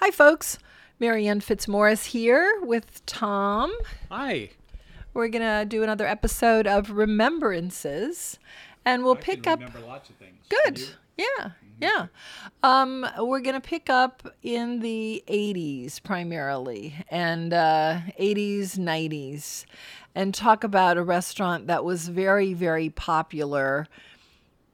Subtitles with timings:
[0.00, 0.58] Hi, folks.
[0.98, 3.70] Mary Ann Fitzmorris here with Tom.
[4.10, 4.48] Hi.
[5.12, 8.38] We're going to do another episode of Remembrances,
[8.84, 9.58] and we'll I pick up.
[9.58, 10.38] remember lots of things.
[10.48, 10.80] Good.
[11.18, 11.50] Yeah.
[11.80, 12.06] Yeah.
[12.62, 19.66] Um, we're going to pick up in the 80s primarily and uh, 80s, 90s
[20.14, 23.86] and talk about a restaurant that was very, very popular,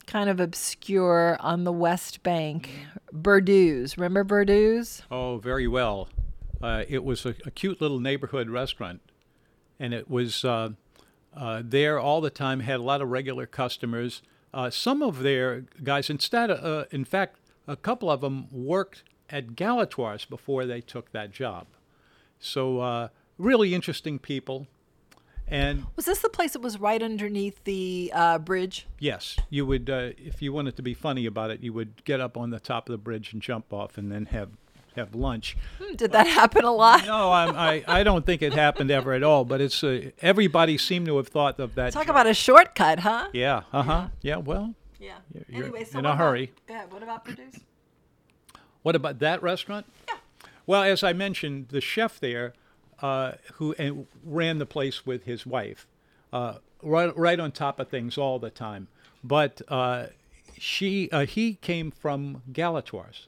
[0.06, 2.70] kind of obscure on the West Bank.
[3.12, 3.96] Berdou's.
[3.98, 5.02] Remember Berdou's?
[5.10, 6.08] Oh, very well.
[6.62, 9.00] Uh, it was a, a cute little neighborhood restaurant,
[9.78, 10.70] and it was uh,
[11.36, 12.60] uh, there all the time.
[12.60, 14.22] Had a lot of regular customers.
[14.54, 17.38] Uh, some of their guys, instead, of, uh, in fact,
[17.68, 21.66] a couple of them worked at Galatoire's before they took that job.
[22.38, 24.66] So, uh, really interesting people.
[25.48, 28.86] And Was this the place that was right underneath the uh, bridge?
[28.98, 32.20] yes, you would, uh, if you wanted to be funny about it, you would get
[32.20, 34.50] up on the top of the bridge and jump off, and then have
[34.96, 35.56] have lunch.
[35.78, 37.04] Hmm, Did that happen a lot?
[37.06, 39.44] No, I'm, I I don't think it happened ever at all.
[39.44, 41.92] But it's uh, everybody seemed to have thought of that.
[41.92, 43.28] Talk about a shortcut, huh?
[43.34, 43.62] Yeah.
[43.74, 44.08] Uh huh.
[44.22, 44.38] Yeah.
[44.38, 45.18] Well, Yeah.
[45.52, 46.52] Anyway, so in a about- hurry.
[46.66, 46.92] Go ahead.
[46.92, 47.56] What about produce?
[48.82, 49.86] what about that restaurant?
[50.08, 50.14] Yeah.
[50.66, 52.54] Well, as I mentioned, the chef there,
[53.00, 55.86] uh, who ran the place with his wife,
[56.32, 58.88] uh, right right on top of things all the time.
[59.22, 60.06] But uh,
[60.58, 63.26] she uh, he came from Galatoire's.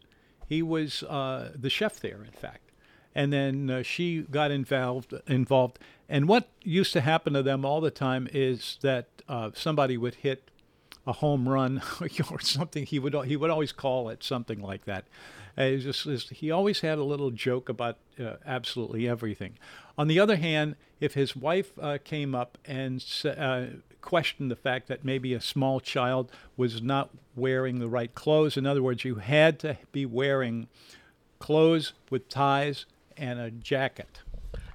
[0.49, 2.71] He was uh, the chef there, in fact.
[3.15, 5.13] And then she got involved.
[5.27, 5.79] Involved.
[6.09, 9.09] And what used to happen to them all the time is that
[9.55, 10.51] somebody would hit
[11.07, 11.83] a home run
[12.31, 12.87] or something.
[12.87, 15.05] He would he would always call it something like that.
[15.59, 19.59] Just, he always had a little joke about uh, absolutely everything.
[19.97, 23.67] On the other hand, if his wife uh, came up and uh,
[24.01, 28.67] questioned the fact that maybe a small child was not wearing the right clothes, in
[28.67, 30.69] other words, you had to be wearing
[31.39, 34.23] clothes with ties and a jacket.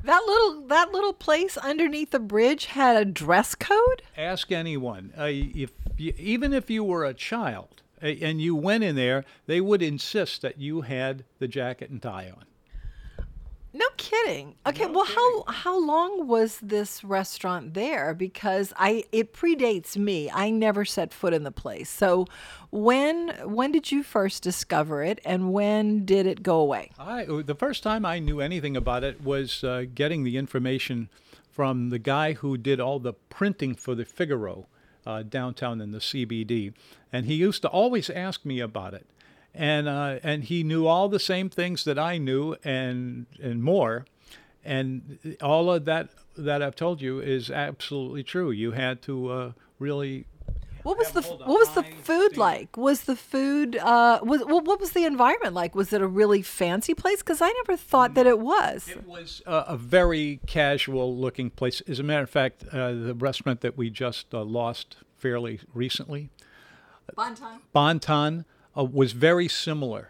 [0.03, 4.01] That little that little place underneath the bridge had a dress code.
[4.17, 8.83] ask anyone uh, if you, even if you were a child uh, and you went
[8.83, 12.43] in there they would insist that you had the jacket and tie on
[13.75, 14.55] No kidding.
[14.67, 18.13] Okay, No well how how long was this restaurant there?
[18.13, 20.29] Because I it predates me.
[20.31, 21.89] I never set foot in the place.
[21.89, 22.27] So
[22.69, 26.91] when when did you first discover it and when did it go away?
[26.99, 31.09] I, the first time i knew anything about it was uh, getting the information
[31.51, 34.65] from the guy who did all the printing for the figaro
[35.05, 36.73] uh, downtown in the cbd
[37.11, 39.05] and he used to always ask me about it
[39.55, 44.05] and uh, and he knew all the same things that I knew and and more,
[44.63, 48.51] and all of that that I've told you is absolutely true.
[48.51, 50.25] You had to uh, really
[50.81, 52.37] What was the what was the food standard.
[52.37, 52.75] like?
[52.77, 55.75] Was the food uh was well, what was the environment like?
[55.75, 57.19] Was it a really fancy place?
[57.19, 58.87] Because I never thought that it was.
[58.89, 61.81] It was a, a very casual looking place.
[61.87, 66.29] As a matter of fact, uh, the restaurant that we just uh, lost fairly recently,
[67.15, 67.59] Bon Ton.
[67.71, 68.45] Bonton,
[68.77, 70.09] uh, was very similar.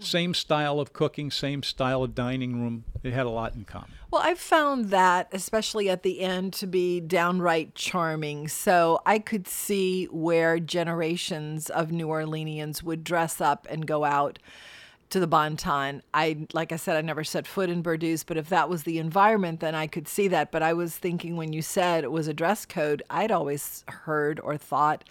[0.00, 2.84] Same style of cooking, same style of dining room.
[3.02, 3.90] It had a lot in common.
[4.12, 8.46] Well, I've found that, especially at the end, to be downright charming.
[8.46, 14.38] So I could see where generations of New Orleanians would dress up and go out
[15.10, 16.02] to the Bon Ton.
[16.14, 18.98] I, like I said, I never set foot in Berdou's, but if that was the
[18.98, 20.52] environment, then I could see that.
[20.52, 24.38] But I was thinking when you said it was a dress code, I'd always heard
[24.40, 25.04] or thought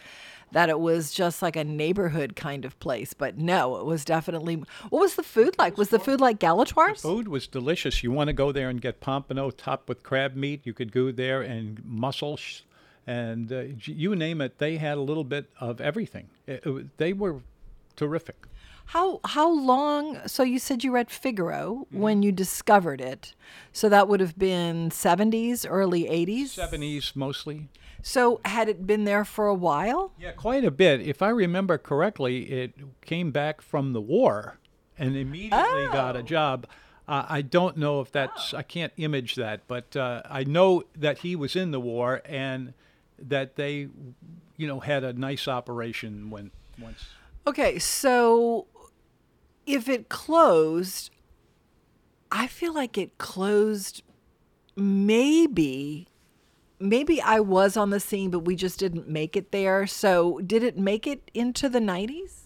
[0.52, 3.13] that it was just like a neighborhood kind of place.
[3.13, 4.63] But no, it was definitely.
[4.90, 5.78] What was the food like?
[5.78, 7.02] Was the food like Galatoire's?
[7.02, 8.03] Food was delicious.
[8.03, 10.62] You want to go there and get pompano topped with crab meat.
[10.66, 12.63] You could go there and mussels,
[13.06, 14.57] and uh, you name it.
[14.57, 16.28] They had a little bit of everything.
[16.46, 17.41] It- it- they were
[17.96, 18.36] terrific.
[18.91, 20.19] How how long?
[20.28, 22.00] So you said you read Figaro Mm-hmm.
[22.00, 23.34] when you discovered it.
[23.74, 26.56] So that would have been seventies, early eighties.
[26.56, 27.68] 70s mostly.
[28.02, 30.13] So had it been there for a while?
[30.19, 31.02] Yeah, quite a bit.
[31.02, 32.74] If I remember correctly, it
[33.06, 34.59] came back from the war
[34.97, 36.24] and immediately got a Oh.
[36.24, 36.68] job.
[37.07, 41.19] Uh, I don't know if that's, I can't image that, but uh, I know that
[41.19, 42.74] he was in the war and
[43.18, 43.88] that they,
[44.57, 47.06] you know, had a nice operation when once.
[47.48, 48.68] Okay, so
[49.66, 51.10] if it closed,
[52.31, 54.04] I feel like it closed
[54.75, 56.07] maybe
[56.79, 59.88] maybe I was on the scene but we just didn't make it there.
[59.88, 62.41] So did it make it into the 90s?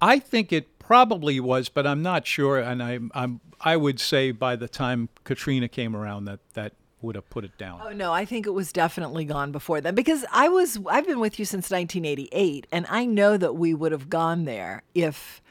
[0.00, 2.58] I think it probably was, but I'm not sure.
[2.58, 7.14] And I, I'm, I would say by the time Katrina came around, that that would
[7.14, 7.80] have put it down.
[7.84, 11.20] Oh no, I think it was definitely gone before then because I was I've been
[11.20, 15.42] with you since 1988 and I know that we would have gone there if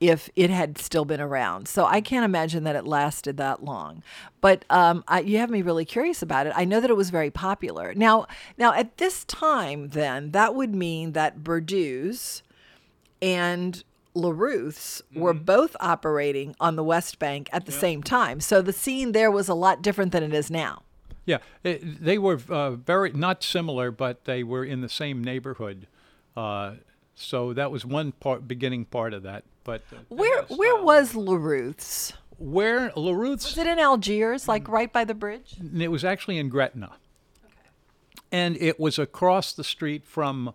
[0.00, 1.68] if it had still been around.
[1.68, 4.02] So I can't imagine that it lasted that long.
[4.40, 6.54] But um, I, you have me really curious about it.
[6.56, 7.92] I know that it was very popular.
[7.94, 8.26] Now,
[8.56, 12.42] now at this time, then that would mean that Berdou's
[13.20, 13.84] and
[14.16, 18.40] LeRuth's were both operating on the West Bank at the same time.
[18.40, 20.82] So the scene there was a lot different than it is now.
[21.26, 25.86] Yeah, it, they were uh, very not similar, but they were in the same neighborhood.
[26.36, 26.76] Uh,
[27.14, 29.44] so that was one part, beginning part of that.
[29.70, 32.12] But uh, Where where was LeRuth's?
[32.38, 35.56] where LeRuth's Was it in Algiers, like right by the bridge?
[35.78, 36.96] it was actually in Gretna,
[38.32, 40.52] and it was across the street from.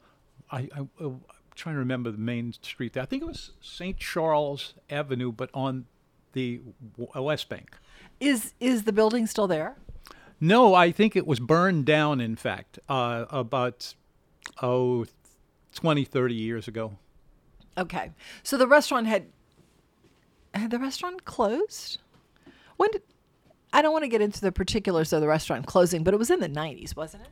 [0.51, 1.21] I, I, I'm
[1.55, 3.03] trying to remember the main street there.
[3.03, 3.97] I think it was St.
[3.97, 5.85] Charles Avenue, but on
[6.33, 6.59] the
[6.97, 7.77] West Bank.
[8.19, 9.77] Is is the building still there?
[10.41, 13.93] No, I think it was burned down, in fact, uh, about,
[14.61, 15.05] oh,
[15.73, 16.97] 20, 30 years ago.
[17.77, 18.11] Okay.
[18.43, 19.27] So the restaurant had
[20.53, 21.99] had the restaurant closed?
[22.77, 23.01] When did
[23.73, 26.31] I don't want to get into the particulars of the restaurant closing, but it was
[26.31, 27.29] in the 90s, wasn't it?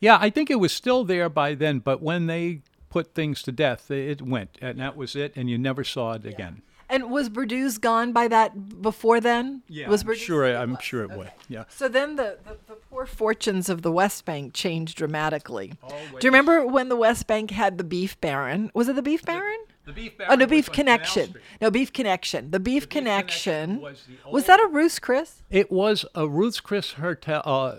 [0.00, 3.52] Yeah, I think it was still there by then, but when they put things to
[3.52, 6.62] death, it went, and that was it, and you never saw it again.
[6.88, 9.62] And was Berdou's gone by that before then?
[9.68, 10.44] Yeah, was I'm sure.
[10.44, 10.82] It I'm was.
[10.82, 11.28] sure it was.
[11.48, 11.64] Yeah.
[11.68, 15.72] So then the, the, the poor fortunes of the West Bank changed dramatically.
[15.88, 15.94] Do
[16.26, 18.70] you remember when the West Bank had the Beef Baron?
[18.74, 19.60] Was it the Beef Baron?
[19.94, 20.12] The beef.
[20.28, 21.34] Oh, no, Beef Connection.
[21.60, 22.50] No, Beef Connection.
[22.50, 23.80] The Beef, Connection Connection.
[23.80, 25.42] was the was that a Ruth's Chris?
[25.50, 27.42] It was a Ruth's Chris Hotel.
[27.44, 27.76] Uh,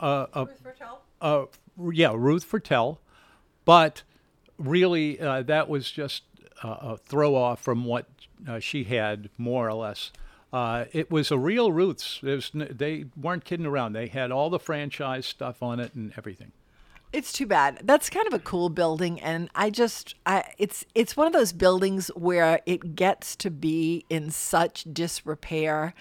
[0.00, 0.46] uh, uh,
[1.20, 1.44] uh,
[1.92, 2.98] yeah, Ruth Fertel,
[3.64, 4.02] but
[4.58, 6.22] really uh, that was just
[6.62, 8.06] uh, a throw off from what
[8.46, 10.12] uh, she had, more or less.
[10.52, 12.20] Uh, it was a real Ruth's.
[12.22, 13.94] There's n- they weren't kidding around.
[13.94, 16.52] They had all the franchise stuff on it and everything.
[17.14, 17.78] It's too bad.
[17.84, 21.52] That's kind of a cool building, and I just, I, it's, it's one of those
[21.52, 25.94] buildings where it gets to be in such disrepair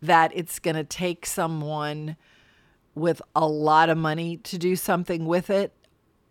[0.00, 2.14] that it's going to take someone
[2.94, 5.72] with a lot of money to do something with it,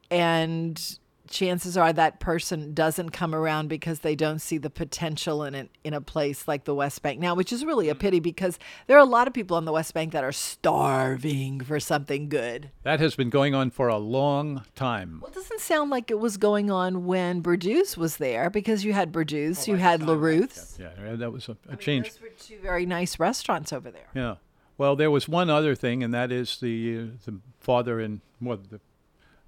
[0.10, 5.56] and chances are that person doesn't come around because they don't see the potential in
[5.56, 8.58] it in a place like the West Bank now, which is really a pity because
[8.88, 12.30] there are a lot of people on the West Bank that are starving for something
[12.30, 12.72] good.
[12.84, 15.20] That has been going on for a long time.
[15.22, 18.94] Well, it doesn't sound like it was going on when Berdou's was there because you
[18.94, 20.78] had Berdou's, you had LeRuth's.
[20.80, 22.12] Yeah, that was a, a change.
[22.12, 24.08] Those were two very nice restaurants over there.
[24.16, 24.36] Yeah.
[24.78, 28.58] Well, there was one other thing, and that is the uh, the father and well,
[28.58, 28.80] the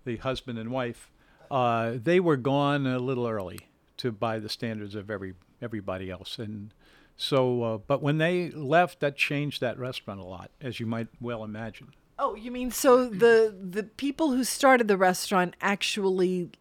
[0.04, 1.10] the husband and wife.
[1.52, 3.60] Uh, they were gone a little early
[3.98, 6.74] to by the standards of every everybody else, and
[7.18, 7.64] so.
[7.64, 11.44] Uh, but when they left, that changed that restaurant a lot, as you might well
[11.44, 11.90] imagine.
[12.18, 16.52] Oh, you mean so the the people who started the restaurant actually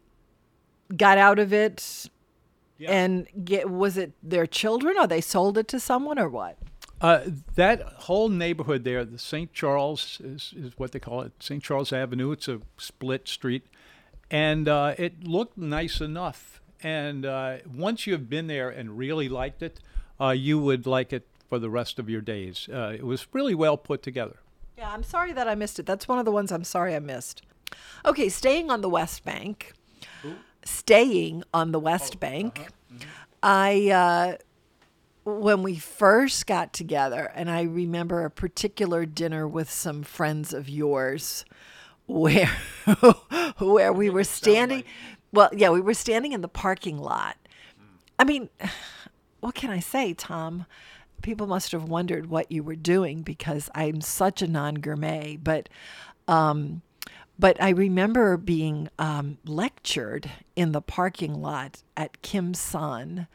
[0.95, 2.09] got out of it
[2.87, 6.57] and get was it their children or they sold it to someone or what?
[6.99, 7.21] Uh,
[7.55, 9.51] that whole neighborhood there, the St.
[9.53, 11.63] Charles is, is what they call it, St.
[11.63, 12.31] Charles Avenue.
[12.31, 13.65] It's a split street,
[14.31, 16.61] and uh, it looked nice enough.
[16.81, 19.79] And uh, once you've been there and really liked it,
[20.19, 22.67] uh, you would like it for the rest of your days.
[22.71, 24.37] Uh, it was really well put together.
[24.77, 25.85] Yeah, I'm sorry that I missed it.
[25.85, 27.43] That's one of the ones I'm sorry I missed.
[28.05, 29.73] Okay, staying on the West Bank.
[30.63, 32.69] Staying on the West Bank.
[33.43, 34.37] I uh
[35.23, 40.67] when we first got together and I remember a particular dinner with some friends of
[40.67, 41.45] yours
[42.07, 42.51] where
[43.59, 44.83] where we were standing
[45.33, 47.37] well, yeah, we were standing in the parking lot.
[48.19, 48.49] I mean,
[49.39, 50.65] what can I say, Tom?
[51.21, 55.37] People must have wondered what you were doing because I'm such a non gourmet.
[55.41, 55.69] But,
[56.27, 56.81] um,
[57.37, 63.27] but I remember being um, lectured in the parking lot at Kim Son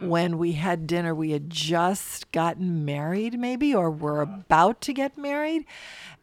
[0.00, 1.14] when we had dinner.
[1.14, 5.64] We had just gotten married, maybe, or were about to get married.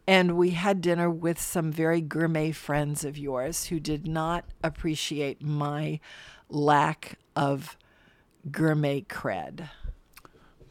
[0.06, 5.42] And we had dinner with some very gourmet friends of yours who did not appreciate
[5.42, 6.00] my
[6.48, 7.76] lack of
[8.50, 9.68] gourmet cred.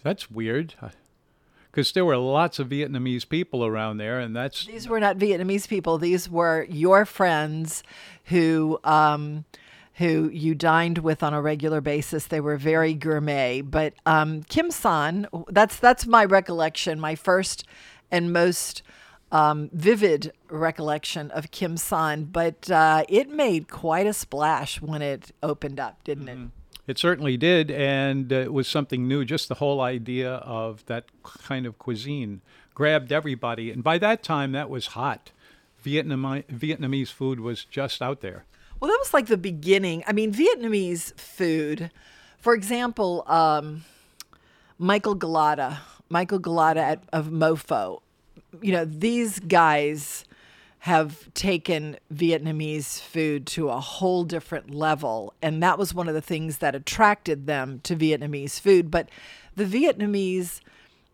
[0.04, 0.76] That's weird,
[1.72, 5.68] because there were lots of Vietnamese people around there, and that's These were not Vietnamese
[5.68, 5.98] people.
[5.98, 7.84] These were your friends
[8.26, 9.46] who um,
[9.96, 12.28] who you dined with on a regular basis.
[12.28, 13.62] They were very gourmet.
[13.62, 17.00] But um, Kim Son, that's that's my recollection.
[17.00, 17.66] My first
[18.10, 18.84] and most
[19.32, 22.26] um, vivid recollection of Kim Son.
[22.26, 26.40] But uh, it made quite a splash when it opened up, didn't it?
[26.88, 29.24] It certainly did, and uh, it was something new.
[29.24, 32.42] Just the whole idea of that kind of cuisine
[32.74, 35.32] grabbed everybody, and by that time, that was hot.
[35.82, 38.46] Vietnam Vietnamese food was just out there.
[38.82, 40.04] Well, that was like the beginning.
[40.08, 41.92] I mean, Vietnamese food
[42.40, 43.84] For example, um,
[44.80, 45.78] Michael Gulotta,
[46.10, 48.02] Michael Gulotta at, of MoPho.
[48.62, 50.26] You know, these guys
[50.80, 55.36] have taken Vietnamese food to a whole different level.
[55.44, 58.90] And that was one of the things that attracted them to Vietnamese food.
[58.90, 59.10] But
[59.56, 60.62] the Vietnamese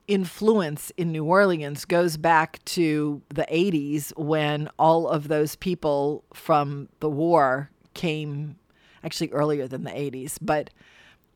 [0.07, 6.89] influence in New Orleans goes back to the 80s when all of those people from
[6.99, 8.57] the war came,
[9.03, 10.69] actually earlier than the 80s, but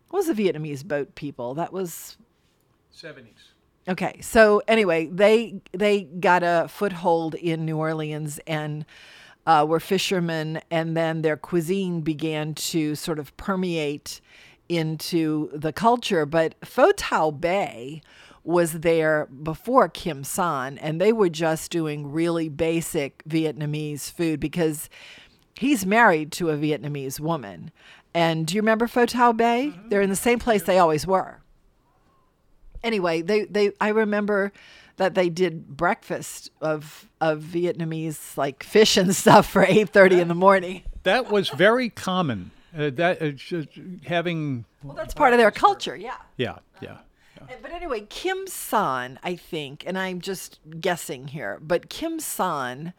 [0.09, 1.53] what was the Vietnamese boat people?
[1.53, 2.17] That was
[2.93, 3.51] 70s.
[3.87, 8.85] Okay, so anyway, they they got a foothold in New Orleans and
[9.47, 14.21] uh, were fishermen, and then their cuisine began to sort of permeate
[14.69, 16.27] into the culture.
[16.27, 16.91] But Pho
[17.31, 18.03] Bay
[18.43, 24.89] was there before Kim Son, and they were just doing really basic Vietnamese food because
[25.55, 27.71] he's married to a Vietnamese woman.
[28.13, 29.73] And do you remember Pho Tau Bay?
[29.87, 31.41] They're in the same place they always were
[32.83, 34.51] anyway, they, they I remember
[34.97, 40.27] that they did breakfast of of Vietnamese like fish and stuff for eight thirty in
[40.27, 40.83] the morning.
[41.03, 42.51] That was very common.
[42.77, 43.31] Uh, that uh,
[44.05, 46.15] having Well, that's part of their culture, yeah.
[46.37, 46.99] yeah yeah.
[47.61, 52.93] But anyway, Kim Son, I think, and I'm just guessing here, but Kim Son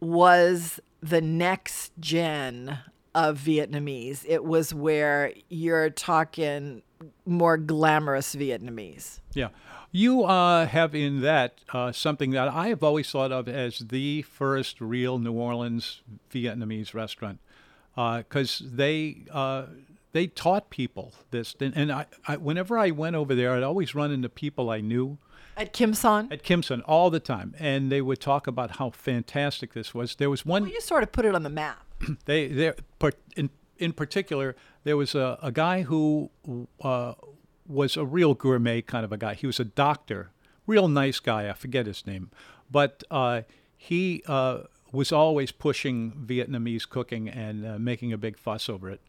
[0.00, 2.78] was the next gen
[3.14, 4.24] of Vietnamese.
[4.28, 6.82] It was where you're talking
[7.26, 9.20] more glamorous Vietnamese.
[9.34, 9.48] Yeah.
[9.92, 14.22] You uh, have in that uh, something that I have always thought of as the
[14.22, 16.02] first real New Orleans
[16.32, 17.40] Vietnamese restaurant
[17.96, 19.24] because uh, they
[20.26, 21.54] taught people this.
[21.60, 24.80] And, and I, I, whenever I went over there, I'd always run into people I
[24.80, 25.18] knew
[25.56, 26.28] At Kim Son?
[26.30, 30.16] at Kim Son all the time, and they would talk about how fantastic this was.
[30.16, 31.84] There was one Well, you sort of put it on the map.
[32.24, 32.74] they there
[33.36, 36.30] in in particular there was a, a guy who
[36.82, 37.14] uh,
[37.66, 39.34] was a real gourmet kind of a guy.
[39.34, 40.30] He was a doctor,
[40.66, 41.48] real nice guy.
[41.48, 42.30] I forget his name,
[42.70, 43.42] but uh,
[43.76, 44.62] he uh,
[44.92, 49.00] was always pushing Vietnamese cooking and uh, making a big fuss over it,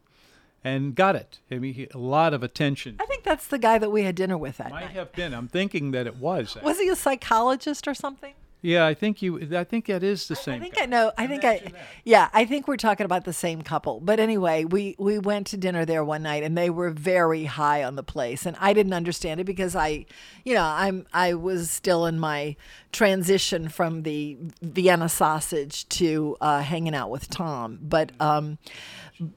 [0.64, 1.40] and got it.
[1.50, 2.96] I mean, he, a lot of attention.
[3.00, 4.72] I think that's the guy that we had dinner with that night.
[4.72, 4.94] Might night.
[4.94, 5.34] have been.
[5.34, 6.56] I'm thinking that it was.
[6.62, 8.34] Was he a psychologist or something?
[8.62, 9.56] Yeah, I think you.
[9.56, 10.54] I think that is the same.
[10.54, 10.60] I same.
[10.62, 10.82] think guy.
[10.84, 11.12] I know.
[11.18, 11.74] I think I, that.
[12.04, 13.98] yeah, I think we're talking about the same couple.
[13.98, 17.82] But anyway, we we went to dinner there one night, and they were very high
[17.82, 20.06] on the place, and I didn't understand it because I,
[20.44, 22.54] you know, I'm I was still in my
[22.92, 27.80] transition from the Vienna sausage to uh, hanging out with Tom.
[27.82, 28.58] But um,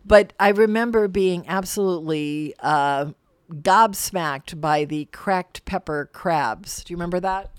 [0.06, 3.08] but I remember being absolutely uh,
[3.52, 6.84] gobsmacked by the cracked pepper crabs.
[6.84, 7.50] Do you remember that?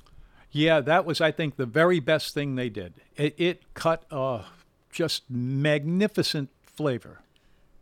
[0.56, 2.94] Yeah, that was, I think, the very best thing they did.
[3.16, 4.44] It, it cut a
[4.90, 7.20] just magnificent flavor.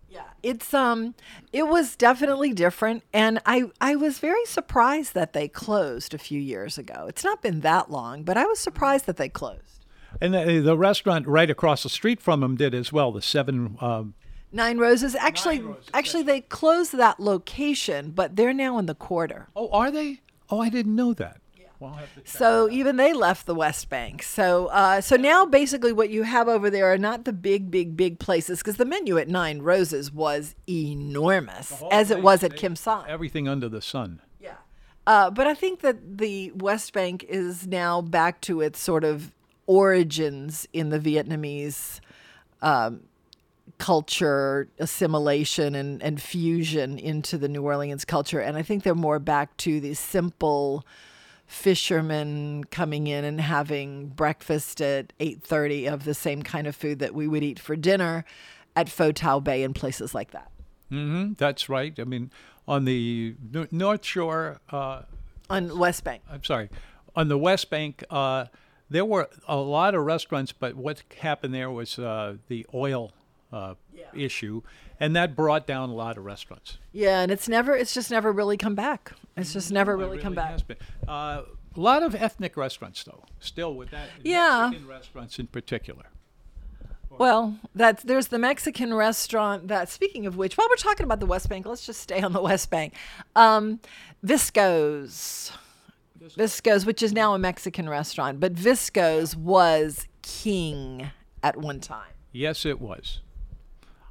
[0.09, 1.15] Yeah, it's um,
[1.53, 6.41] it was definitely different, and I I was very surprised that they closed a few
[6.41, 7.07] years ago.
[7.09, 9.87] It's not been that long, but I was surprised that they closed.
[10.21, 13.13] And the, the restaurant right across the street from them did as well.
[13.13, 13.77] The Seven.
[13.81, 14.15] Um,
[14.53, 19.49] Nine Roses actually Roses, actually they closed that location, but they're now in the quarter.
[19.57, 20.21] oh, are they?
[20.49, 21.41] Oh, I didn't know that.
[21.81, 22.29] Well, I'll have to check.
[22.29, 24.23] So even they left the West Bank.
[24.23, 27.97] So uh, so now basically what you have over there are not the big big
[27.97, 32.57] big places because the menu at Nine Roses was enormous as it was at they-
[32.57, 33.05] Kim Son.
[33.09, 34.21] Everything under the sun.
[34.41, 34.55] Yeah.
[35.07, 39.33] Uh, but I think that the West Bank is now back to its sort of
[39.67, 42.01] origins in the Vietnamese
[42.63, 43.01] um,
[43.79, 48.41] culture, assimilation, and, and fusion into the New Orleans culture.
[48.41, 50.85] And I think they're more back to the simple
[51.47, 57.15] fishermen coming in and having breakfast at 8.30 of the same kind of food that
[57.15, 58.25] we would eat for dinner
[58.77, 60.51] at Tau Bay and places like that.
[60.91, 61.99] Mm-hmm, That's right.
[61.99, 62.31] I mean,
[62.67, 65.03] on the N- North Shore, uh,
[65.51, 66.23] On West Bank.
[66.31, 66.71] I'm sorry,
[67.17, 68.47] on the West Bank, uh,
[68.91, 73.13] there were a lot of restaurants, but what happened there was uh, the oil
[73.55, 73.75] uh,
[74.15, 74.63] issue,
[74.99, 76.79] and that brought down a lot of restaurants.
[76.93, 79.13] Yeah, and it's never it's just never really come back.
[79.37, 80.61] It's just never really, It come back.
[81.07, 81.43] Uh,
[81.77, 84.09] a lot of ethnic restaurants, though, still with that.
[84.23, 84.69] Yeah.
[84.71, 86.05] Mexican restaurants in particular.
[87.17, 91.27] Well, that's there's the Mexican restaurant that speaking of which, while we're talking about the
[91.27, 92.95] West Bank, let's just stay on the West Bank.
[93.37, 93.81] Um
[94.23, 95.53] Visko's.
[96.37, 101.11] Visko's, which is now a Mexican restaurant, but Visko's was king
[101.43, 102.11] at one time.
[102.33, 103.21] Yes, it was.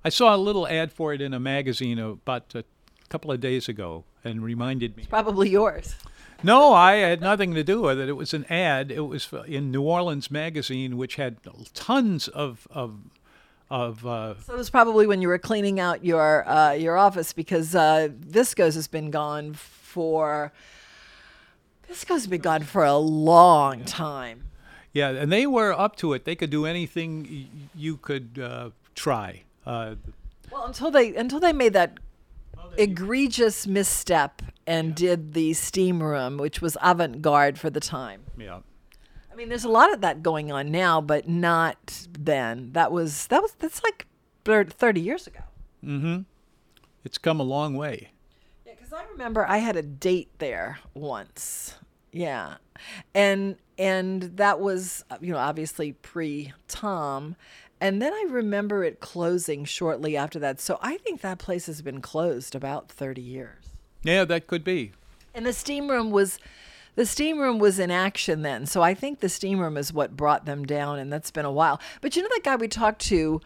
[0.06, 2.64] I saw a little ad for it in a magazine about a
[3.10, 5.04] couple of days ago, and reminded me.
[5.04, 5.96] It's probably yours.
[6.42, 8.10] No, I had nothing to do with it.
[8.10, 8.92] It was an ad.
[8.92, 11.38] It was in New Orleans Magazine, which had
[11.74, 13.00] tons of of
[13.70, 17.32] of uh, So it was probably when you were cleaning out your uh, your office
[17.32, 20.52] because uh, Visko's has been gone for
[21.88, 24.44] Visko's been gone for a long time.
[24.92, 26.26] yeah, and they were up to it.
[26.26, 29.44] They could do anything y- you could uh, try.
[29.66, 29.96] Uh,
[30.52, 31.98] Well, until they until they made that
[32.78, 38.24] egregious misstep and did the steam room, which was avant garde for the time.
[38.38, 38.60] yeah.
[39.32, 42.72] I mean, there's a lot of that going on now, but not then.
[42.74, 44.06] That was that was that's like
[44.46, 45.40] thirty years ago.
[45.84, 46.22] Mm-hmm.
[47.04, 48.12] It's come a long way.
[48.64, 51.74] Yeah, because I remember I had a date there once.
[52.12, 52.58] Yeah,
[53.16, 57.36] and and that was uh, you know obviously pre Tom,
[57.84, 60.62] and then I remember it closing shortly after that.
[60.62, 63.66] So I think that place has been closed about thirty years.
[64.04, 64.94] Yeah, that could be.
[65.36, 66.40] And the steam room was
[66.96, 68.68] the steam room was in action then.
[68.68, 71.52] So I think the steam room is what brought them down and that's been a
[71.52, 71.82] while.
[72.00, 73.42] But you know that guy we talked to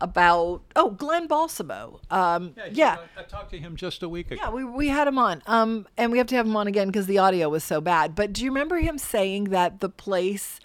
[0.00, 2.00] about oh Glenn Balsamo.
[2.10, 2.96] Um yeah.
[3.16, 4.40] I, I talked to him just a week ago.
[4.42, 5.40] Yeah, we, we had him on.
[5.46, 8.16] Um and we have to have him on again because the audio was so bad.
[8.16, 10.58] But do you remember him saying that the place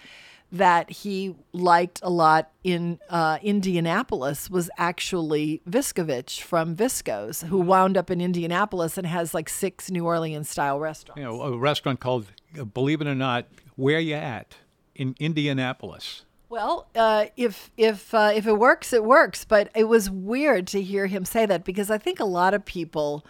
[0.53, 7.97] that he liked a lot in uh, Indianapolis was actually Viscovich from Visko's, who wound
[7.97, 11.19] up in Indianapolis and has like six New Orleans style restaurants.
[11.19, 14.57] You know, a restaurant called, uh, believe it or not, Where You At
[14.93, 16.23] in Indianapolis.
[16.49, 19.43] Well, uh, if if uh, if it works, it works.
[19.45, 22.63] But it was weird to hear him say that because I think a lot of
[22.63, 23.25] people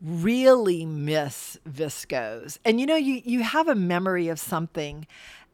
[0.00, 2.58] really miss Viskos.
[2.64, 5.08] And you know, you you have a memory of something,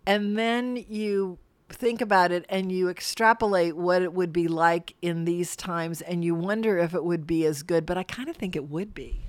[0.06, 5.24] and then you think about it and you extrapolate what it would be like in
[5.24, 7.86] these times, and you wonder if it would be as good.
[7.86, 9.22] But I kind of think it would be.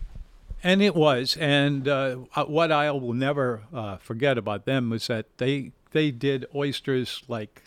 [0.64, 1.36] And it was.
[1.38, 2.16] And uh,
[2.48, 7.64] what I will never uh, forget about them was that they they did oysters like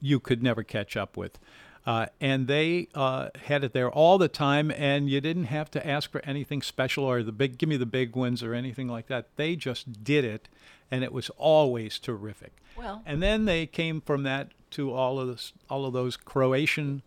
[0.00, 1.38] you could never catch up with.
[1.86, 5.86] Uh, and they uh, had it there all the time, and you didn't have to
[5.86, 9.06] ask for anything special or the big, give me the big ones or anything like
[9.08, 9.28] that.
[9.36, 10.48] They just did it,
[10.90, 12.52] and it was always terrific.
[12.76, 17.02] Well- and then they came from that to all of this, all of those Croatian.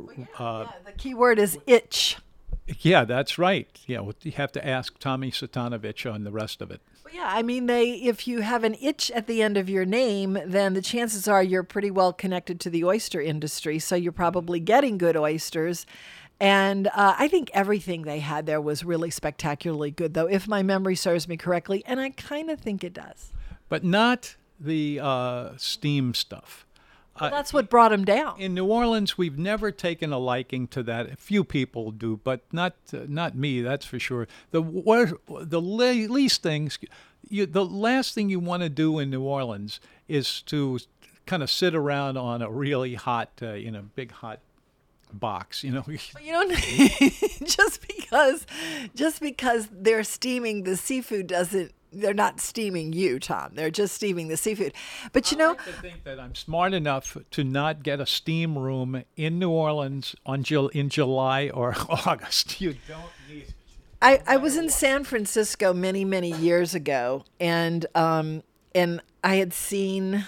[0.00, 2.16] Uh, yeah, the key word is itch.
[2.80, 3.68] yeah, that's right.
[3.86, 6.80] Yeah, well, you have to ask Tommy Cvitanovich on the rest of it.
[7.12, 10.38] Yeah, I mean, they if you have an itch at the end of your name,
[10.46, 14.60] then the chances are you're pretty well connected to the oyster industry, so you're probably
[14.60, 15.84] getting good oysters.
[16.40, 20.62] And uh, I think everything they had there was really spectacularly good, though, if my
[20.62, 23.32] memory serves me correctly, and I kind of think it does.
[23.68, 26.66] but not the uh, steam stuff.
[27.20, 28.40] Well, that's what brought him down.
[28.40, 31.12] In New Orleans, we've never taken a liking to that.
[31.12, 33.60] A few people do, but not uh, not me.
[33.60, 34.26] That's for sure.
[34.50, 34.62] The
[35.28, 36.78] the le- least things,
[37.28, 40.78] you, the last thing you want to do in New Orleans is to
[41.26, 44.40] kind of sit around on a really hot, uh, you know, big hot
[45.12, 45.62] box.
[45.62, 45.84] You know,
[46.22, 46.48] You know,
[47.44, 48.46] just because
[48.94, 51.72] just because they're steaming the seafood doesn't.
[51.92, 53.52] They're not steaming you, Tom.
[53.54, 54.72] They're just steaming the seafood.
[55.12, 58.06] But you know, I like to think that I'm smart enough to not get a
[58.06, 62.60] steam room in New Orleans on Jul- in July or August.
[62.60, 63.54] You don't need.
[64.00, 68.42] I, I was in San Francisco many many years ago, and um,
[68.74, 70.26] and I had seen,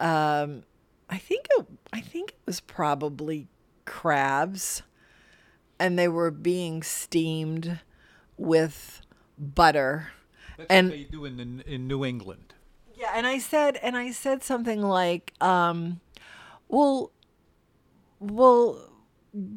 [0.00, 0.64] um,
[1.08, 3.46] I think it, I think it was probably
[3.84, 4.82] crabs,
[5.78, 7.80] and they were being steamed
[8.36, 9.00] with
[9.38, 10.08] butter,
[10.56, 12.54] That's and what they do in the, in New England.
[12.96, 16.00] yeah, and I said and I said something like, um,
[16.68, 17.10] well,
[18.20, 18.90] well,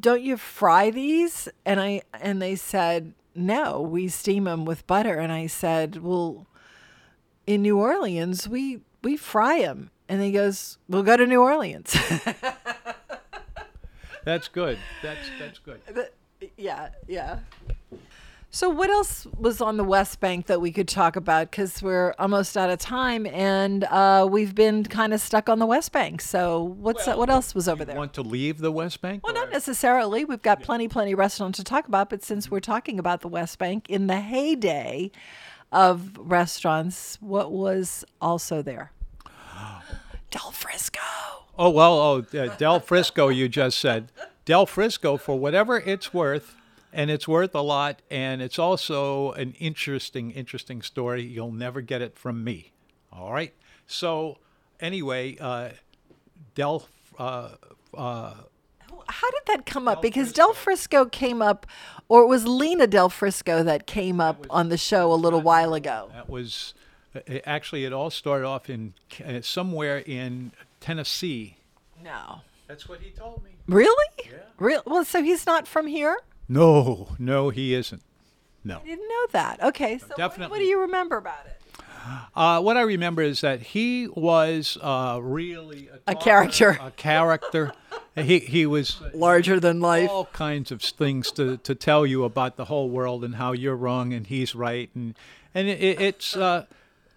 [0.00, 1.48] don't you fry these?
[1.64, 5.18] And I and they said no, we steam them with butter.
[5.18, 6.46] And I said, well,
[7.46, 9.90] in New Orleans we we fry them.
[10.08, 11.94] And he goes, we'll go to New Orleans.
[14.24, 14.78] That's good.
[15.02, 15.80] That's that's good.
[16.56, 17.40] Yeah, yeah.
[18.50, 21.50] So what else was on the West Bank that we could talk about?
[21.50, 25.66] Because we're almost out of time, and uh, we've been kind of stuck on the
[25.66, 26.22] West Bank.
[26.22, 27.94] So what's what else was over there?
[27.94, 29.22] Want to leave the West Bank?
[29.22, 30.24] Well, not necessarily.
[30.24, 32.08] We've got plenty, plenty of restaurants to talk about.
[32.08, 35.10] But since we're talking about the West Bank in the heyday
[35.70, 38.92] of restaurants, what was also there?
[40.30, 41.00] Del Frisco.
[41.58, 43.28] Oh well, oh uh, Del Frisco.
[43.28, 44.10] You just said
[44.46, 46.54] Del Frisco for whatever it's worth,
[46.92, 51.22] and it's worth a lot, and it's also an interesting, interesting story.
[51.22, 52.72] You'll never get it from me.
[53.12, 53.54] All right.
[53.86, 54.38] So
[54.80, 55.70] anyway, uh,
[56.54, 56.88] Del.
[57.18, 57.50] Uh,
[57.94, 58.34] uh,
[59.08, 60.02] How did that come up?
[60.02, 61.66] Because Del Frisco came up,
[62.08, 65.74] or it was Lena Del Frisco that came up on the show a little while
[65.74, 66.10] ago.
[66.12, 66.74] That was
[67.14, 71.56] uh, actually it all started off in uh, somewhere in Tennessee.
[72.02, 72.40] No.
[72.68, 73.50] That's what he told me.
[73.66, 74.06] Really?
[74.24, 74.32] Yeah.
[74.58, 74.82] Real?
[74.86, 76.18] Well, so he's not from here.
[76.48, 78.02] No, no, he isn't.
[78.64, 78.78] No.
[78.82, 79.62] I didn't know that.
[79.62, 81.54] Okay, so what- What, do you remember about it?
[82.34, 86.78] Uh, what I remember is that he was uh, really a, A talker, character.
[86.80, 87.72] A character.
[88.16, 90.08] he he was Larger than life.
[90.08, 93.76] all kinds of things to, to tell you about the whole world and how you're
[93.76, 95.14] wrong and he's right and
[95.54, 96.64] and it, it's uh,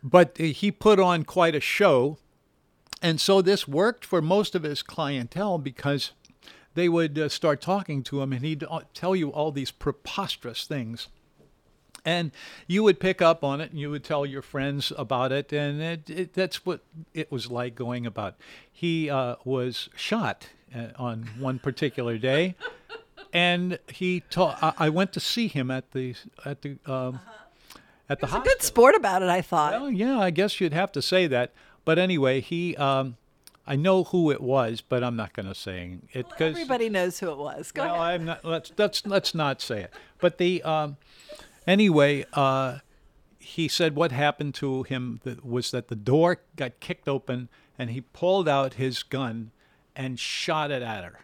[0.04, 2.17] but he put on quite a show,
[3.02, 6.12] and so this worked for most of his clientele because
[6.73, 10.65] they would uh, start talking to him and he'd uh, tell you all these preposterous
[10.65, 11.07] things.
[12.03, 12.31] And
[12.65, 15.79] you would pick up on it, and you would tell your friends about it, and
[15.79, 16.81] it, it, that's what
[17.13, 18.38] it was like going about.
[18.71, 22.55] He uh, was shot uh, on one particular day,
[23.31, 27.19] and he ta- I, I went to see him at the at the um,
[28.10, 28.51] at the hospital.
[28.51, 29.79] good sport about it, I thought.
[29.79, 31.53] Well, yeah, I guess you'd have to say that.
[31.86, 33.17] But anyway, he, um,
[33.65, 37.19] I know who it was, but I'm not going to say it because Everybody knows
[37.19, 37.71] who it was.
[37.71, 38.21] Go well, ahead.
[38.21, 38.43] I'm not.
[38.43, 39.93] Let's let's let's not say it.
[40.19, 40.97] But the um,
[41.67, 42.80] anyway, uh,
[43.38, 48.02] he said what happened to him was that the door got kicked open and he
[48.02, 49.52] pulled out his gun
[49.95, 51.19] and shot it at her,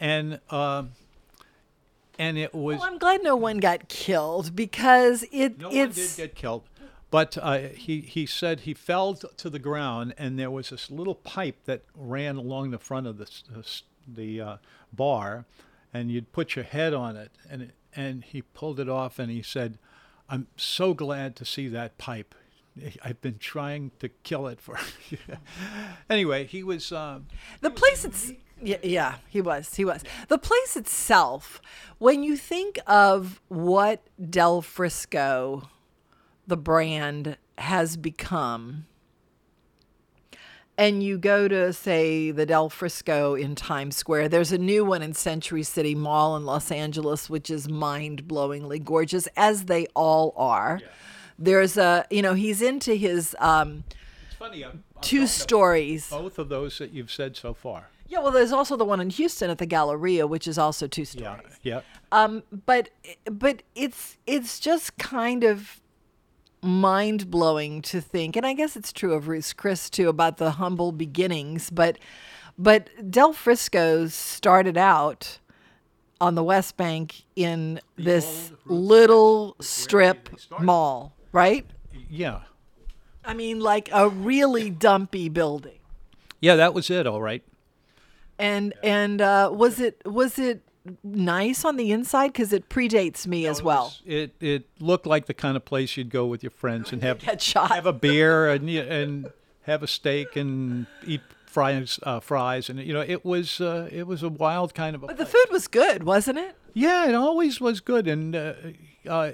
[0.00, 0.92] and um,
[2.18, 6.06] and it was Well, I'm glad no one got killed because it no it's one
[6.06, 6.64] did get killed,
[7.12, 11.14] but uh, he he said he fell to the ground, and there was this little
[11.14, 13.28] pipe that ran along the front of the
[14.08, 14.56] the, uh,
[14.92, 15.44] bar,
[15.92, 19.30] and you'd put your head on it, and it, and he pulled it off, and
[19.30, 19.78] he said,
[20.30, 22.34] "I'm so glad to see that pipe."
[23.04, 24.78] I've been trying to kill it for.
[26.08, 26.90] anyway, he was.
[26.92, 27.26] Um,
[27.60, 29.74] the place it's yeah, yeah, he was.
[29.74, 30.02] He was.
[30.28, 31.60] The place itself,
[31.98, 35.68] when you think of what Del Frisco,
[36.46, 38.86] the brand, has become,
[40.78, 45.02] and you go to, say, the Del Frisco in Times Square, there's a new one
[45.02, 50.32] in Century City Mall in Los Angeles, which is mind blowingly gorgeous, as they all
[50.36, 50.80] are.
[51.38, 53.84] There's a, you know, he's into his um,
[54.26, 54.64] it's funny.
[54.64, 56.08] I'm, I'm two stories.
[56.08, 57.88] Both of those that you've said so far.
[58.08, 61.02] Yeah, well, there's also the one in Houston at the Galleria, which is also two
[61.02, 61.06] Yeah.
[61.36, 61.58] stories.
[61.62, 61.80] Yeah.
[62.12, 62.90] Um, but
[63.24, 65.80] but it's it's just kind of
[66.62, 70.52] mind blowing to think, and I guess it's true of Ruth Chris too about the
[70.52, 71.70] humble beginnings.
[71.70, 71.98] But
[72.58, 75.38] but Del Frisco's started out
[76.20, 80.64] on the West Bank in this little strip where they started.
[80.64, 81.66] mall, right?
[82.08, 82.42] Yeah.
[83.24, 85.78] I mean, like a really dumpy building.
[86.40, 86.56] Yeah.
[86.56, 87.06] That was it.
[87.06, 87.42] All right.
[88.38, 90.62] And and uh, was it was it
[91.02, 93.84] nice on the inside because it predates me as It well.
[93.84, 97.02] was- It it looked like the kind of place you'd go with your friends and
[97.02, 97.22] have
[97.54, 99.30] have a beer and and
[99.62, 102.68] have a steak and eat fries uh, fries.
[102.68, 105.26] And you know it was uh, it was a wild kind of a But the
[105.26, 106.56] food was good, wasn't it?
[106.74, 108.08] yeah it always was good.
[108.08, 108.54] And uh,
[109.08, 109.32] uh,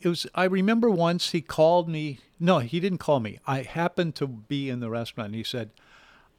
[0.00, 3.38] it was I remember once he called me no he didn't call me.
[3.46, 5.70] I happened to be in the restaurant and he said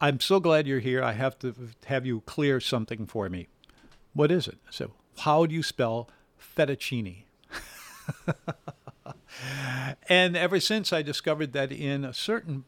[0.02, 1.04] I'm so glad you're here.
[1.04, 1.54] I have to
[1.88, 3.47] have you clear something for me
[4.13, 7.24] what is it I said how do you spell fettuccine
[10.10, 12.65] and ever since I discovered that in a certain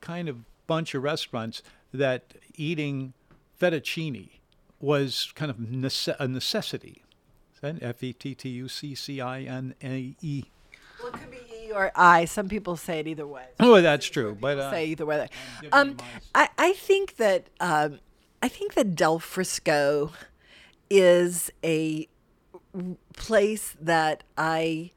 [0.00, 3.14] kind of bunch of restaurants that eating
[3.60, 4.30] fettuccine
[4.80, 7.02] was kind of nece- a necessity.
[7.62, 10.44] F E T T U C C I N A E.
[11.00, 12.24] Well, it could be E or I.
[12.24, 13.44] Some people say it either way.
[13.60, 14.36] Oh, that's true.
[14.38, 15.28] But uh, say either way.
[15.70, 15.96] Um.
[16.34, 18.00] I, I think that um,
[18.42, 20.10] I think that Del Frisco
[20.92, 22.06] is a
[23.16, 24.90] place that I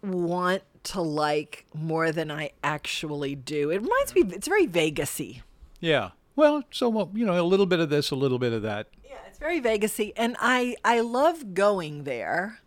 [0.00, 3.70] want to like more than I actually do.
[3.70, 4.22] It reminds me.
[4.32, 5.42] It's very Vegasy.
[5.80, 6.10] yeah.
[6.36, 8.88] Well, so well, you know, a little bit of this, a little bit of that.
[9.04, 12.60] Yeah, it's very Vegasy, and I I love going there.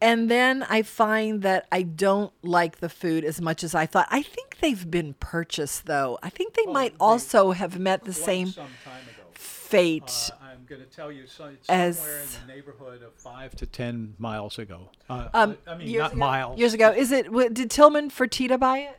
[0.00, 4.08] And then I find that I don't like the food as much as I thought.
[4.10, 6.18] I think they've been purchased, though.
[6.24, 9.21] I think they oh, might also have met the same Some time ago.
[9.72, 10.30] Fate.
[10.32, 13.66] Uh, I'm going to tell you so, As- somewhere in the neighborhood of five to
[13.66, 14.90] ten miles ago.
[15.08, 16.58] Uh, um, I mean, not ago, miles.
[16.58, 17.32] Years ago, is it?
[17.54, 18.98] Did Tillman Fertitta buy it?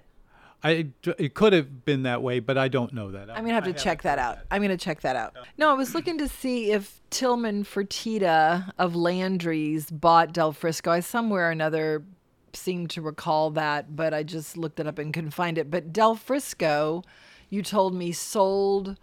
[0.65, 3.29] I, it could have been that way, but I don't know that.
[3.29, 4.39] I'm gonna have to check that out.
[4.49, 5.35] I'm gonna check that out.
[5.57, 10.89] No, I was looking to see if Tillman Fertitta of Landry's bought Del Frisco.
[10.89, 12.05] I somewhere or another
[12.53, 15.69] seem to recall that, but I just looked it up and couldn't find it.
[15.69, 17.03] But Del Frisco,
[17.49, 18.97] you told me sold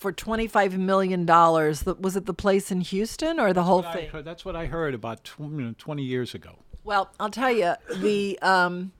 [0.00, 1.84] for 25 million dollars.
[1.84, 4.08] Was it the place in Houston or the whole thing?
[4.08, 6.56] heard- that's what I heard about tw- you know, 20 years ago.
[6.82, 8.92] Well, I'll tell you the um,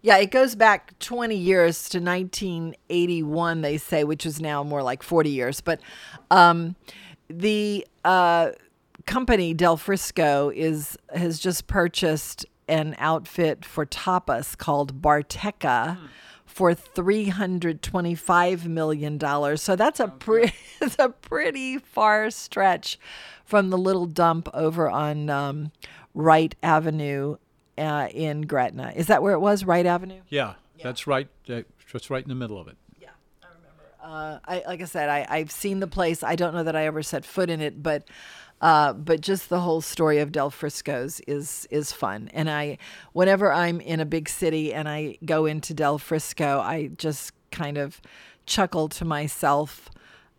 [0.00, 3.60] yeah, it goes back 20 years to 1981.
[3.60, 5.60] They say, which is now more like 40 years.
[5.60, 5.80] But
[6.30, 6.76] um,
[7.28, 8.52] the uh,
[9.04, 15.98] company Del Frisco is has just purchased an outfit for tapas called Barteca.
[16.56, 20.06] For three hundred twenty-five million dollars, so that's a
[20.98, 22.98] a pretty far stretch
[23.44, 25.70] from the little dump over on um,
[26.14, 27.36] Wright Avenue
[27.76, 28.94] uh, in Gretna.
[28.96, 29.64] Is that where it was?
[29.66, 30.22] Wright Avenue.
[30.30, 31.28] Yeah, that's right.
[31.46, 31.60] Uh,
[31.92, 32.78] just right in the middle of it.
[32.98, 33.10] Yeah,
[33.42, 33.84] I remember.
[34.02, 36.22] Uh, I like I said, I, I've seen the place.
[36.22, 38.08] I don't know that I ever set foot in it, but
[38.60, 42.30] uh, but just the whole story of Del Frisco's is is fun.
[42.32, 42.78] And I,
[43.12, 47.78] whenever I'm in a big city and I go into Del Frisco, I just kind
[47.78, 48.00] of
[48.46, 49.90] chuckle to myself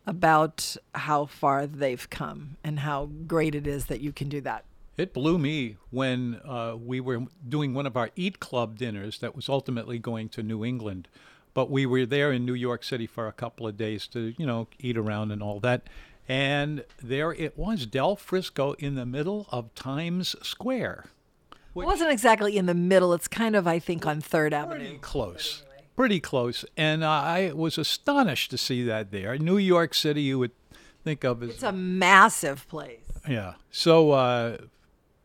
[0.05, 4.63] about how far they've come and how great it is that you can do that.
[4.95, 9.35] It blew me when uh, we were doing one of our Eat Club dinners that
[9.35, 11.07] was ultimately going to New England.
[11.53, 14.45] But we were there in New York City for a couple of days to, you
[14.45, 15.83] know, eat around and all that.
[16.29, 21.05] And there it was, Del Frisco in the middle of Times Square.
[21.51, 23.13] It wasn't exactly in the middle.
[23.13, 24.79] It's kind of, I think, on Third Avenue.
[24.79, 25.63] Pretty close.
[25.95, 26.65] Pretty close.
[26.75, 29.37] And uh, I was astonished to see that there.
[29.37, 30.51] New York City, you would
[31.03, 31.49] think of as.
[31.51, 32.99] It's a massive place.
[33.29, 33.53] Yeah.
[33.69, 34.57] So uh,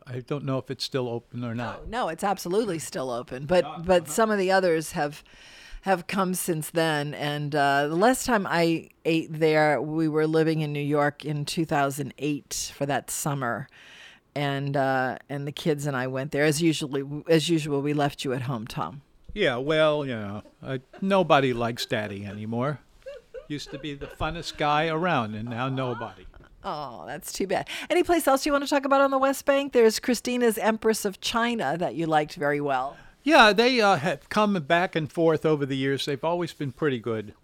[0.06, 1.88] I don't know if it's still open or not.
[1.88, 5.22] No, it's absolutely still open, but but some of the others have
[5.82, 7.14] have come since then.
[7.14, 11.44] And uh, the last time I ate there, we were living in New York in
[11.44, 13.68] 2008 for that summer,
[14.34, 17.82] and uh, and the kids and I went there as usually as usual.
[17.82, 19.02] We left you at home, Tom.
[19.34, 22.80] Yeah, well, you know, uh, nobody likes Daddy anymore.
[23.48, 26.26] Used to be the funnest guy around, and now nobody.
[26.64, 27.68] Oh, that's too bad.
[27.90, 29.72] Any place else you want to talk about on the West Bank?
[29.72, 32.96] There's Christina's Empress of China that you liked very well.
[33.22, 36.06] Yeah, they uh, have come back and forth over the years.
[36.06, 37.34] They've always been pretty good.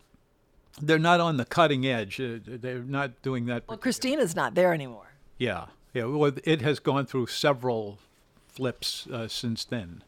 [0.81, 2.21] They're not on the cutting edge.
[2.21, 3.65] Uh, they're not doing that.
[3.69, 5.13] Well, Christina's not there anymore.
[5.39, 6.05] Yeah, yeah.
[6.05, 7.99] Well, it has gone through several
[8.49, 10.03] flips uh, since then.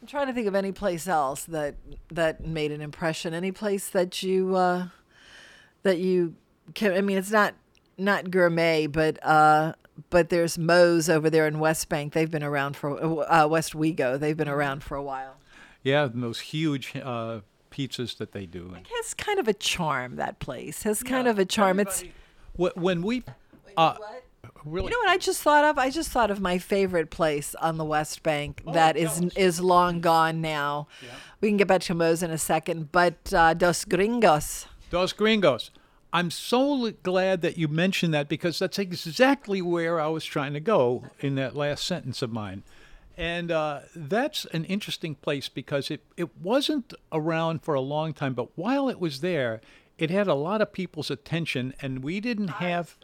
[0.00, 1.76] I'm trying to think of any place else that
[2.10, 3.32] that made an impression.
[3.32, 4.88] Any place that you uh,
[5.82, 6.34] that you
[6.74, 6.92] can.
[6.92, 7.54] I mean, it's not
[7.96, 9.72] not gourmet, but uh,
[10.10, 12.12] but there's Moe's over there in West Bank.
[12.12, 14.18] They've been around for uh, Westwego.
[14.18, 15.36] They've been around for a while.
[15.82, 18.74] Yeah, those huge uh, pizzas that they do.
[18.78, 20.16] It has kind of a charm.
[20.16, 21.78] That place has kind of a charm.
[21.78, 22.04] It's
[22.56, 23.24] when we
[23.76, 23.96] uh,
[24.64, 25.78] really you know what I just thought of?
[25.78, 30.00] I just thought of my favorite place on the West Bank that is is long
[30.00, 30.88] gone now.
[31.02, 31.08] Yeah.
[31.40, 34.66] We can get back to Moe's in a second, but uh, Dos Gringos.
[34.90, 35.70] Dos Gringos.
[36.14, 40.60] I'm so glad that you mentioned that because that's exactly where I was trying to
[40.60, 42.62] go in that last sentence of mine.
[43.16, 48.34] And uh, that's an interesting place because it, it wasn't around for a long time,
[48.34, 49.60] but while it was there,
[49.98, 52.96] it had a lot of people's attention, and we didn't have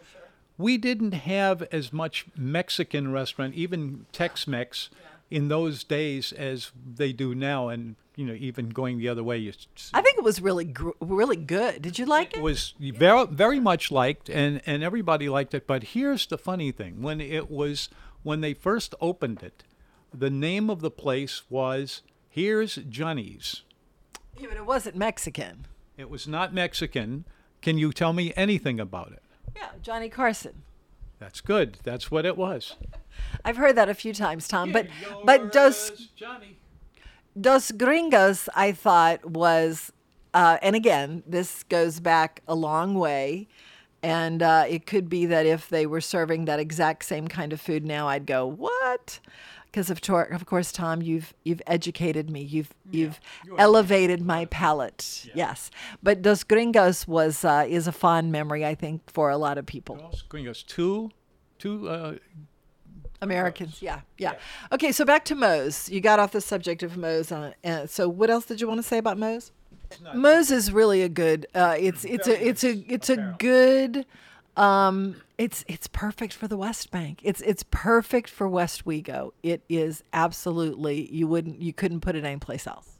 [0.57, 4.91] we didn't have as much Mexican restaurant, even Tex-Mex,
[5.31, 9.39] in those days as they do now, and you know even going the other way,
[9.39, 9.53] you
[9.95, 11.83] I think it was really gr- really good.
[11.83, 12.43] Did you like it it?
[12.43, 17.01] was very very much liked and and everybody liked it but here's the funny thing
[17.03, 17.89] when it was
[18.23, 19.63] when they first opened it
[20.13, 23.63] the name of the place was here's johnny's
[24.39, 25.67] Yeah, but it wasn't Mexican.
[25.97, 27.25] it was not mexican
[27.63, 29.23] can you tell me anything about it
[29.57, 30.63] Yeah, Johnny Carson.
[31.21, 32.75] That's good that's what it was
[33.45, 34.73] I've heard that a few times, Tom.
[34.73, 34.87] But
[35.25, 36.57] but Dos johnny
[37.41, 39.93] Dos Gringos, I thought was,
[40.35, 43.47] uh, and again, this goes back a long way,
[44.03, 47.61] and uh, it could be that if they were serving that exact same kind of
[47.61, 49.21] food now, I'd go what?
[49.71, 52.43] Because of, tor- of course, Tom, you've you've educated me.
[52.43, 53.21] You've you've
[53.57, 55.29] elevated my palate.
[55.33, 55.71] Yes,
[56.03, 59.67] but Dos Gringos was uh, is a fond memory, I think, for a lot of
[59.67, 59.95] people.
[59.97, 61.11] Dos gringos two
[61.59, 62.17] two uh,
[63.23, 64.35] Americans, yeah, yeah.
[64.73, 65.89] Okay, so back to Moe's.
[65.89, 67.31] You got off the subject of Moe's.
[67.31, 69.53] On, uh, so what else did you want to say about Moe's?
[70.15, 71.47] Moe's is really a good.
[71.55, 74.07] Uh, it's it's a it's a it's a good.
[74.57, 77.21] Um, it's it's perfect for the West Bank.
[77.25, 79.31] It's it's perfect for Westwego.
[79.43, 81.11] It is absolutely.
[81.11, 82.99] You wouldn't you couldn't put it anyplace else.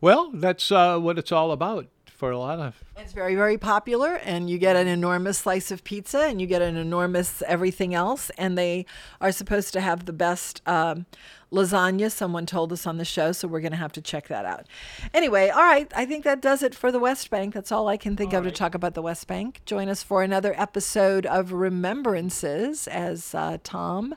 [0.00, 4.14] well that's uh, what it's all about for a lot of It's very, very popular,
[4.14, 8.30] and you get an enormous slice of pizza, and you get an enormous everything else.
[8.38, 8.86] And they
[9.20, 11.06] are supposed to have the best um,
[11.52, 12.10] lasagna.
[12.10, 14.66] Someone told us on the show, so we're going to have to check that out.
[15.12, 17.52] Anyway, all right, I think that does it for the West Bank.
[17.52, 19.60] That's all I can think of to talk about the West Bank.
[19.66, 24.14] Join us for another episode of Remembrances as uh, Tom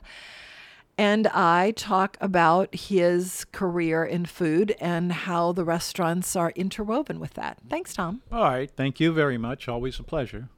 [0.98, 7.34] and I talk about his career in food and how the restaurants are interwoven with
[7.34, 7.58] that.
[7.70, 8.20] Thanks, Tom.
[8.32, 8.70] All right.
[8.70, 9.68] Thank you very much.
[9.68, 10.48] Always a pleasure.